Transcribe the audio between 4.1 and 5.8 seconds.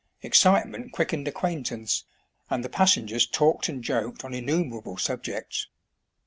on innumerable subjects.